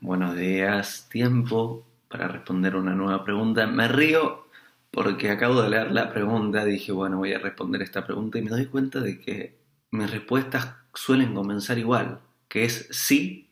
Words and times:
buenos 0.00 0.34
días. 0.34 1.06
Tiempo 1.08 1.86
para 2.08 2.26
responder 2.26 2.74
una 2.74 2.96
nueva 2.96 3.22
pregunta. 3.22 3.64
Me 3.68 3.86
río 3.86 4.48
porque 4.90 5.30
acabo 5.30 5.62
de 5.62 5.70
leer 5.70 5.92
la 5.92 6.12
pregunta, 6.12 6.64
dije, 6.64 6.90
bueno, 6.90 7.18
voy 7.18 7.32
a 7.32 7.38
responder 7.38 7.80
esta 7.82 8.04
pregunta 8.04 8.38
y 8.38 8.42
me 8.42 8.50
doy 8.50 8.66
cuenta 8.66 8.98
de 8.98 9.20
que 9.20 9.56
mis 9.92 10.10
respuestas 10.10 10.74
suelen 10.94 11.32
comenzar 11.32 11.78
igual, 11.78 12.18
que 12.48 12.64
es 12.64 12.88
sí 12.90 13.48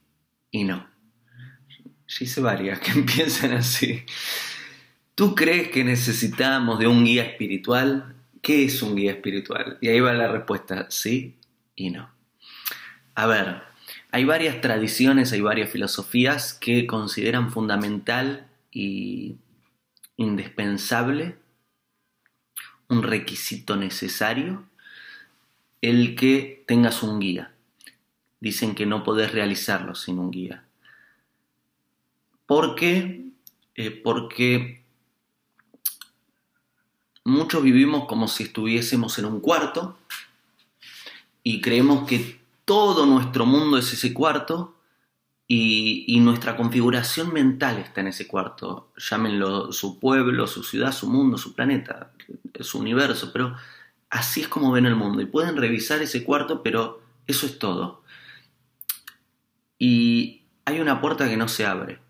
y 0.51 0.65
no. 0.65 0.85
Yo 2.09 2.25
hice 2.25 2.41
varias 2.41 2.81
que 2.81 2.91
empiezan 2.99 3.53
así. 3.53 4.05
¿Tú 5.15 5.37
crees 5.37 5.69
que 5.69 5.85
necesitamos 5.85 6.81
de 6.81 6.89
un 6.89 7.05
guía 7.05 7.23
espiritual? 7.23 8.17
¿Qué 8.43 8.65
es 8.65 8.83
un 8.83 8.97
guía 8.97 9.13
espiritual? 9.13 9.79
Y 9.81 9.87
ahí 9.87 10.01
va 10.01 10.13
la 10.13 10.27
respuesta, 10.27 10.87
sí 10.91 11.39
y 11.77 11.91
no. 11.91 12.11
A 13.15 13.27
ver, 13.27 13.68
hay 14.11 14.25
varias 14.25 14.61
tradiciones, 14.61 15.33
hay 15.33 15.41
varias 15.41 15.71
filosofías 15.71 16.55
que 16.55 16.87
consideran 16.87 17.51
fundamental 17.51 18.49
y 18.71 19.37
indispensable, 20.17 21.37
un 22.89 23.03
requisito 23.03 23.77
necesario, 23.77 24.65
el 25.83 26.17
que 26.17 26.65
tengas 26.67 27.03
un 27.03 27.21
guía. 27.21 27.53
Dicen 28.41 28.75
que 28.75 28.87
no 28.87 29.05
podés 29.05 29.33
realizarlo 29.33 29.95
sin 29.95 30.19
un 30.19 30.31
guía. 30.31 30.65
¿Por 32.47 32.75
qué? 32.77 33.27
Eh, 33.75 33.91
porque 33.91 34.83
muchos 37.25 37.63
vivimos 37.63 38.07
como 38.07 38.27
si 38.27 38.45
estuviésemos 38.45 39.19
en 39.19 39.27
un 39.27 39.41
cuarto 39.41 39.99
y 41.43 41.61
creemos 41.61 42.09
que 42.09 42.38
todo 42.69 43.07
nuestro 43.07 43.47
mundo 43.47 43.79
es 43.79 43.91
ese 43.95 44.13
cuarto 44.13 44.77
y, 45.47 46.21
nuestra 46.21 46.55
configuración 46.55 47.33
mental 47.33 47.79
está 47.79 48.03
en 48.03 48.09
ese 48.09 48.27
cuarto. 48.27 48.93
Llámenlo 48.99 49.73
su 49.73 49.99
pueblo, 49.99 50.47
su 50.47 50.63
ciudad, 50.63 50.93
su 50.93 51.09
mundo, 51.09 51.39
su 51.39 51.55
planeta, 51.55 52.13
su 52.61 52.79
universo, 52.79 53.31
pero 53.33 53.57
así 54.11 54.43
es 54.43 54.49
como 54.49 54.71
ven 54.71 54.85
el 54.85 54.97
mundo. 54.97 55.23
Y 55.23 55.27
pueden 55.27 55.57
revisar 55.57 56.03
ese 56.03 56.23
cuarto, 56.25 56.63
pero 56.63 57.01
eso 57.27 57.47
es 57.47 57.59
todo. 57.59 58.03
Y 59.79 60.43
hay 60.67 60.81
una 60.81 61.01
puerta 61.01 61.27
que 61.27 61.39
no 61.39 61.49
se 61.49 61.65
abre. 61.65 62.01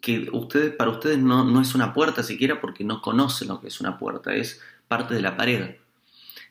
Que 0.00 0.30
ustedes, 0.32 0.74
para 0.74 0.92
ustedes 0.92 1.18
no, 1.18 1.44
no 1.44 1.60
es 1.60 1.74
una 1.74 1.92
puerta 1.92 2.22
siquiera 2.22 2.58
porque 2.62 2.84
no 2.84 3.02
conocen 3.02 3.48
lo 3.48 3.60
que 3.60 3.68
es 3.68 3.82
una 3.82 3.98
puerta, 3.98 4.34
es 4.34 4.62
parte 4.88 5.14
de 5.14 5.20
la 5.20 5.36
pared. 5.36 5.76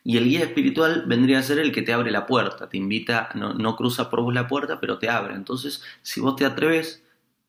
Y 0.04 0.18
el 0.18 0.26
guía 0.26 0.42
espiritual 0.42 1.04
vendría 1.08 1.40
a 1.40 1.44
ser 1.44 1.60
el 1.60 1.72
que 1.72 1.82
te 1.82 1.94
abre 1.94 2.12
la 2.12 2.26
puerta, 2.26 2.70
te 2.70 2.78
invita, 2.78 3.30
no, 3.36 3.76
cruza 3.76 4.10
por 4.10 4.22
vos 4.22 4.34
la 4.34 4.48
puerta, 4.48 4.80
pero 4.80 4.98
te 4.98 5.10
abre. 5.10 5.36
Entonces, 5.36 5.84
si 6.02 6.22
vos 6.22 6.36
te 6.36 6.46
atreves, 6.46 7.04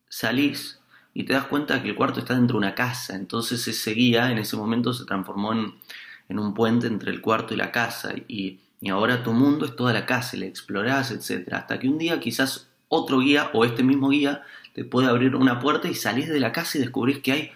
salís 0.09 0.79
y 1.13 1.23
te 1.23 1.33
das 1.33 1.45
cuenta 1.45 1.81
que 1.81 1.89
el 1.89 1.95
cuarto 1.95 2.19
está 2.19 2.35
dentro 2.35 2.55
de 2.55 2.65
una 2.65 2.75
casa. 2.75 3.15
Entonces 3.15 3.67
ese 3.67 3.91
guía 3.93 4.31
en 4.31 4.37
ese 4.37 4.57
momento 4.57 4.93
se 4.93 5.05
transformó 5.05 5.53
en, 5.53 6.39
un 6.39 6.53
puente 6.53 6.87
entre 6.87 7.11
el 7.11 7.21
cuarto 7.21 7.53
y 7.53 7.57
la 7.57 7.71
casa. 7.71 8.13
Y, 8.27 8.59
ahora 8.89 9.23
tu 9.23 9.31
mundo 9.31 9.65
es 9.65 9.75
toda 9.75 9.93
la 9.93 10.05
casa 10.05 10.35
y 10.35 10.39
la 10.39 10.45
explorás, 10.47 11.11
etc. 11.11 11.53
Hasta 11.53 11.79
que 11.79 11.87
un 11.87 11.97
día 11.97 12.19
quizás 12.19 12.69
otro 12.87 13.19
guía 13.19 13.49
o 13.53 13.63
este 13.63 13.83
mismo 13.83 14.09
guía 14.09 14.43
te 14.73 14.83
puede 14.83 15.07
abrir 15.07 15.35
una 15.35 15.59
puerta 15.59 15.87
y 15.87 15.93
salís 15.93 16.29
de 16.29 16.39
la 16.39 16.51
casa 16.51 16.77
y 16.77 16.81
descubrís 16.81 17.19
que 17.19 17.31
hay 17.31 17.51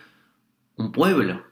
un 0.77 0.91
pueblo 0.91 1.43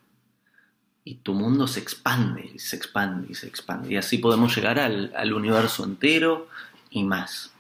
y 1.04 1.16
tu 1.16 1.34
mundo 1.34 1.68
se 1.68 1.80
expande 1.80 2.52
y 2.54 2.60
se 2.60 2.76
expande 2.76 3.28
y 3.30 3.36
se 3.36 3.48
expande. 3.48 3.94
Y 3.94 3.98
así 3.98 4.18
podemos 4.18 4.56
llegar 4.56 4.80
al, 4.80 5.34
universo 5.34 5.84
entero 5.84 6.48
y 6.90 7.04
más. 7.04 7.54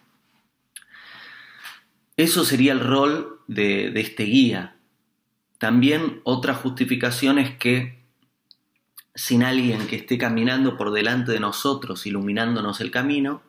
Eso 2.16 2.46
sería 2.46 2.74
el 2.74 2.80
rol 2.80 3.42
de, 3.48 3.92
de, 3.92 4.02
este 4.02 4.24
guía. 4.24 4.76
También 5.58 6.22
otra 6.24 6.54
justificación 6.54 7.40
es 7.40 7.58
que 7.58 8.04
sin 9.16 9.44
alguien 9.44 9.88
que 9.88 9.96
esté 9.96 10.18
caminando 10.18 10.78
por 10.78 10.92
delante 10.92 11.32
de 11.32 11.40
nosotros, 11.40 12.06
iluminándonos 12.06 12.82
el 12.82 12.92
camino, 12.92 13.42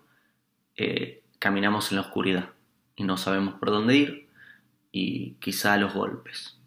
eh, 0.77 1.23
caminamos 1.39 1.91
en 1.91 1.97
la 1.97 2.03
oscuridad 2.03 2.51
y 2.97 3.05
no 3.05 3.17
sabemos 3.17 3.55
por 3.55 3.71
dónde 3.71 3.97
ir 3.97 4.29
y 4.93 5.33
quizá 5.35 5.75
a 5.75 5.79
los 5.79 5.95
golpes. 5.95 6.59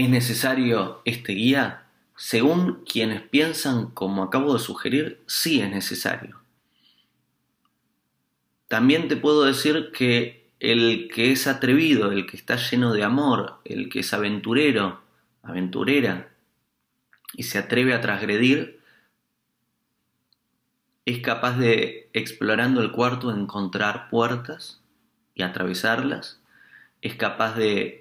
¿Es 0.00 0.08
necesario 0.08 1.02
este 1.04 1.34
guía? 1.34 1.82
Según 2.16 2.86
quienes 2.90 3.20
piensan, 3.20 3.90
como 3.90 4.22
acabo 4.22 4.54
de 4.54 4.58
sugerir, 4.58 5.22
sí 5.26 5.60
es 5.60 5.68
necesario. 5.68 6.40
También 8.66 9.08
te 9.08 9.16
puedo 9.16 9.44
decir 9.44 9.90
que 9.92 10.48
el 10.58 11.10
que 11.12 11.32
es 11.32 11.46
atrevido, 11.46 12.12
el 12.12 12.24
que 12.26 12.38
está 12.38 12.56
lleno 12.56 12.94
de 12.94 13.04
amor, 13.04 13.60
el 13.66 13.90
que 13.90 14.00
es 14.00 14.14
aventurero, 14.14 15.02
aventurera, 15.42 16.32
y 17.34 17.42
se 17.42 17.58
atreve 17.58 17.92
a 17.92 18.00
transgredir, 18.00 18.80
es 21.04 21.18
capaz 21.18 21.58
de, 21.58 22.08
explorando 22.14 22.80
el 22.80 22.90
cuarto, 22.90 23.30
encontrar 23.30 24.08
puertas 24.08 24.80
y 25.34 25.42
atravesarlas, 25.42 26.40
es 27.02 27.16
capaz 27.16 27.54
de 27.54 27.99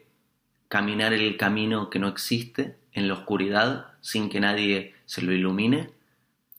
caminar 0.70 1.14
el 1.14 1.36
camino 1.36 1.90
que 1.90 2.00
no 2.00 2.08
existe 2.08 2.78
en 2.94 3.08
la 3.08 3.16
oscuridad 3.16 3.88
sin 4.00 4.30
que 4.30 4.40
nadie 4.40 4.96
se 5.06 5.22
lo 5.22 5.34
ilumine 5.34 5.90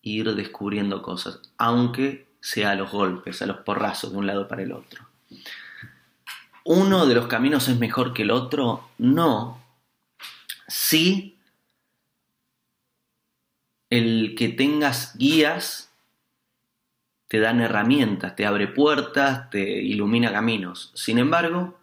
e 0.03 0.10
ir 0.10 0.34
descubriendo 0.34 1.00
cosas, 1.00 1.41
aunque 1.56 2.26
sea 2.41 2.72
a 2.72 2.75
los 2.75 2.91
golpes, 2.91 3.41
a 3.41 3.47
los 3.47 3.59
porrazos 3.59 4.12
de 4.12 4.19
un 4.19 4.26
lado 4.26 4.49
para 4.49 4.62
el 4.62 4.72
otro. 4.72 5.06
¿Uno 6.65 7.06
de 7.06 7.15
los 7.15 7.26
caminos 7.26 7.69
es 7.69 7.78
mejor 7.78 8.12
que 8.12 8.22
el 8.22 8.31
otro? 8.31 8.91
No. 8.99 9.62
Sí, 10.69 11.38
el 13.91 14.34
que 14.37 14.49
tengas 14.49 15.16
guías 15.16 15.93
te 17.28 17.38
dan 17.38 17.60
herramientas, 17.60 18.34
te 18.34 18.44
abre 18.44 18.66
puertas, 18.69 19.50
te 19.50 19.82
ilumina 19.82 20.32
caminos. 20.32 20.91
Sin 20.94 21.19
embargo, 21.19 21.79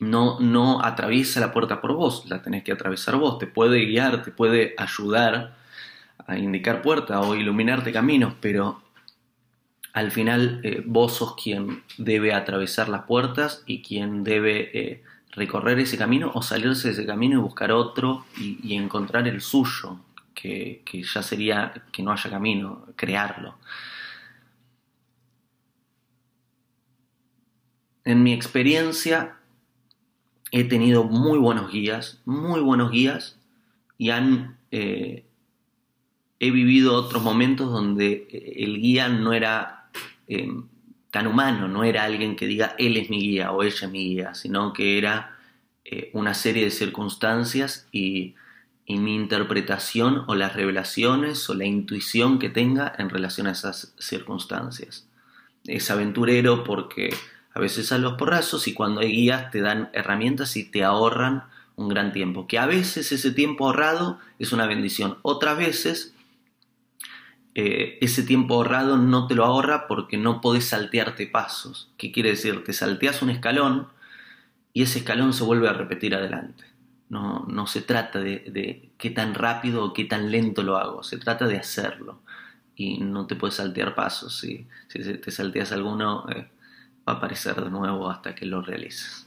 no, 0.00 0.40
no 0.40 0.82
atraviesa 0.82 1.40
la 1.40 1.52
puerta 1.52 1.80
por 1.80 1.92
vos, 1.92 2.24
la 2.28 2.42
tenés 2.42 2.64
que 2.64 2.72
atravesar 2.72 3.16
vos, 3.16 3.38
te 3.38 3.46
puede 3.46 3.84
guiar, 3.84 4.22
te 4.22 4.32
puede 4.32 4.74
ayudar 4.78 5.56
a 6.26 6.38
indicar 6.38 6.82
puerta 6.82 7.20
o 7.20 7.34
iluminarte 7.34 7.92
caminos, 7.92 8.34
pero 8.40 8.82
al 9.92 10.10
final 10.10 10.60
eh, 10.64 10.82
vos 10.86 11.16
sos 11.16 11.34
quien 11.36 11.82
debe 11.98 12.32
atravesar 12.32 12.88
las 12.88 13.02
puertas 13.02 13.62
y 13.66 13.82
quien 13.82 14.24
debe 14.24 14.70
eh, 14.72 15.02
recorrer 15.32 15.78
ese 15.78 15.98
camino 15.98 16.32
o 16.34 16.42
salirse 16.42 16.88
de 16.88 16.94
ese 16.94 17.06
camino 17.06 17.38
y 17.38 17.42
buscar 17.42 17.70
otro 17.70 18.24
y, 18.38 18.74
encontrar 18.74 19.28
el 19.28 19.42
suyo, 19.42 20.00
que, 20.34 20.82
que 20.86 21.02
ya 21.02 21.22
sería 21.22 21.74
que 21.92 22.02
no 22.02 22.12
haya 22.12 22.30
camino, 22.30 22.86
crearlo. 22.96 23.58
En 28.04 28.22
mi 28.22 28.32
experiencia, 28.32 29.39
he 30.50 30.64
tenido 30.64 31.04
muy 31.04 31.38
buenos 31.38 31.70
guías, 31.70 32.20
muy 32.24 32.60
buenos 32.60 32.90
guías, 32.90 33.38
y 33.98 34.10
han, 34.10 34.56
eh, 34.70 35.24
he 36.38 36.50
vivido 36.50 36.94
otros 36.94 37.22
momentos 37.22 37.70
donde 37.70 38.26
eh, 38.30 38.64
el 38.64 38.80
guía 38.80 39.08
no 39.08 39.32
era 39.32 39.90
eh, 40.26 40.52
tan 41.10 41.26
humano, 41.26 41.68
no 41.68 41.84
era 41.84 42.04
alguien 42.04 42.36
que 42.36 42.46
diga 42.46 42.74
él 42.78 42.96
es 42.96 43.10
mi 43.10 43.20
guía 43.20 43.52
o 43.52 43.62
ella 43.62 43.86
es 43.86 43.90
mi 43.90 44.04
guía, 44.04 44.34
sino 44.34 44.72
que 44.72 44.98
era 44.98 45.36
una 46.12 46.34
serie 46.34 46.62
de 46.62 46.70
circunstancias 46.70 47.88
y, 47.90 48.36
y 48.86 48.98
mi 48.98 49.14
interpretación 49.14 50.24
o 50.28 50.36
las 50.36 50.54
revelaciones 50.54 51.50
o 51.50 51.54
la 51.54 51.64
intuición 51.64 52.38
que 52.38 52.48
tenga 52.48 52.92
en 52.96 53.10
relación 53.10 53.48
a 53.48 53.52
esas 53.52 53.92
circunstancias. 53.98 55.08
Es 55.64 55.90
aventurero 55.90 56.64
porque 56.64 57.10
a 57.52 57.60
veces 57.60 57.92
a 57.92 57.98
los 57.98 58.14
porrazos 58.14 58.68
y 58.68 58.74
cuando 58.74 59.00
hay 59.00 59.12
guías 59.12 59.50
te 59.50 59.60
dan 59.60 59.90
herramientas 59.92 60.56
y 60.56 60.64
te 60.64 60.84
ahorran 60.84 61.44
un 61.76 61.88
gran 61.88 62.12
tiempo. 62.12 62.46
Que 62.46 62.58
a 62.58 62.66
veces 62.66 63.12
ese 63.12 63.32
tiempo 63.32 63.66
ahorrado 63.66 64.18
es 64.38 64.52
una 64.52 64.66
bendición. 64.66 65.18
Otras 65.22 65.56
veces 65.58 66.14
eh, 67.54 67.98
ese 68.00 68.22
tiempo 68.22 68.54
ahorrado 68.54 68.96
no 68.96 69.26
te 69.26 69.34
lo 69.34 69.44
ahorra 69.44 69.88
porque 69.88 70.16
no 70.16 70.40
podés 70.40 70.66
saltearte 70.66 71.26
pasos. 71.26 71.90
¿Qué 71.96 72.12
quiere 72.12 72.30
decir? 72.30 72.62
Te 72.64 72.72
salteas 72.72 73.22
un 73.22 73.30
escalón 73.30 73.88
y 74.72 74.82
ese 74.82 75.00
escalón 75.00 75.32
se 75.32 75.44
vuelve 75.44 75.68
a 75.68 75.72
repetir 75.72 76.14
adelante. 76.14 76.64
No, 77.08 77.44
no 77.48 77.66
se 77.66 77.82
trata 77.82 78.20
de, 78.20 78.88
qué 78.96 79.10
tan 79.10 79.34
rápido 79.34 79.84
o 79.84 79.92
qué 79.92 80.04
tan 80.04 80.30
lento 80.30 80.62
lo 80.62 80.76
hago, 80.76 81.02
se 81.02 81.18
trata 81.18 81.48
de 81.48 81.58
hacerlo. 81.58 82.20
Y 82.76 82.98
no 82.98 83.26
te 83.26 83.34
puedes 83.34 83.56
saltear 83.56 83.94
pasos. 83.96 84.38
Si, 84.38 84.66
si 84.88 85.02
te 85.02 85.30
salteas 85.32 85.72
alguno, 85.72 86.26
eh, 86.30 86.48
a 87.10 87.14
aparecer 87.14 87.56
de 87.62 87.70
nuevo 87.70 88.10
hasta 88.10 88.34
que 88.34 88.46
lo 88.46 88.62
realices. 88.62 89.26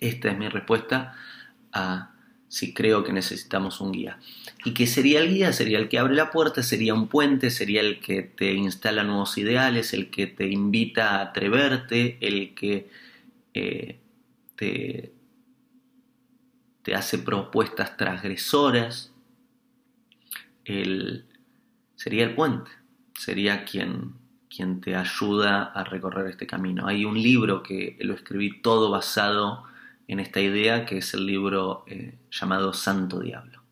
Esta 0.00 0.30
es 0.30 0.38
mi 0.38 0.48
respuesta 0.48 1.14
a 1.72 2.12
si 2.52 2.74
creo 2.74 3.02
que 3.02 3.14
necesitamos 3.14 3.80
un 3.80 3.92
guía. 3.92 4.18
¿Y 4.64 4.74
qué 4.74 4.86
sería 4.86 5.20
el 5.20 5.32
guía? 5.32 5.54
Sería 5.54 5.78
el 5.78 5.88
que 5.88 5.98
abre 5.98 6.14
la 6.14 6.30
puerta, 6.30 6.62
sería 6.62 6.92
un 6.92 7.08
puente, 7.08 7.48
sería 7.48 7.80
el 7.80 7.98
que 7.98 8.22
te 8.22 8.52
instala 8.52 9.04
nuevos 9.04 9.38
ideales, 9.38 9.94
el 9.94 10.10
que 10.10 10.26
te 10.26 10.48
invita 10.48 11.16
a 11.16 11.22
atreverte, 11.22 12.18
el 12.20 12.54
que 12.54 12.90
eh, 13.54 14.00
te, 14.54 15.12
te 16.82 16.94
hace 16.94 17.18
propuestas 17.18 17.96
transgresoras. 17.96 19.14
El, 20.66 21.24
sería 21.96 22.24
el 22.24 22.34
puente, 22.34 22.70
sería 23.18 23.64
quien, 23.64 24.12
quien 24.54 24.80
te 24.80 24.96
ayuda 24.96 25.64
a 25.64 25.84
recorrer 25.84 26.26
este 26.26 26.46
camino. 26.46 26.86
Hay 26.86 27.04
un 27.04 27.14
libro 27.14 27.62
que 27.62 27.96
lo 28.00 28.14
escribí 28.14 28.60
todo 28.60 28.90
basado 28.90 29.64
en 30.08 30.20
esta 30.20 30.40
idea, 30.40 30.84
que 30.84 30.98
es 30.98 31.14
el 31.14 31.26
libro 31.26 31.84
eh, 31.86 32.18
llamado 32.30 32.72
Santo 32.74 33.20
Diablo. 33.20 33.62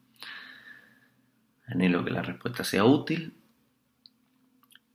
Anhelo 1.67 2.05
que 2.05 2.11
la 2.11 2.23
respuesta 2.23 2.65
sea 2.65 2.85
útil. 2.85 3.35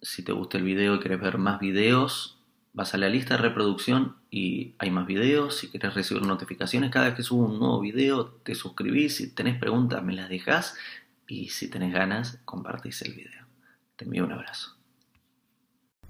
Si 0.02 0.24
te 0.24 0.32
gusta 0.32 0.58
el 0.58 0.64
video 0.64 0.96
y 0.96 1.00
quieres 1.00 1.22
ver 1.22 1.38
más 1.38 1.60
videos, 1.60 2.40
vas 2.74 2.94
a 2.94 2.98
la 2.98 3.08
lista 3.08 3.36
de 3.36 3.44
reproducción 3.44 4.16
y 4.32 4.74
hay 4.80 4.90
más 4.90 5.06
videos. 5.06 5.58
Si 5.58 5.70
quieres 5.70 5.94
recibir 5.94 6.24
notificaciones 6.24 6.90
cada 6.90 7.08
vez 7.08 7.16
que 7.16 7.24
subo 7.24 7.46
un 7.46 7.60
nuevo 7.60 7.80
video, 7.80 8.26
te 8.44 8.56
suscribís. 8.56 9.18
Si 9.18 9.36
tenés 9.36 9.60
preguntas, 9.60 10.04
me 10.04 10.14
las 10.14 10.30
dejas. 10.30 10.76
Y 11.28 11.50
si 11.50 11.70
tenés 11.70 11.94
ganas, 11.94 12.40
compartís 12.44 13.04
el 13.04 13.14
video. 13.14 13.46
Te 13.96 14.06
envío 14.06 14.26
un 14.26 14.32
abrazo. 14.32 14.75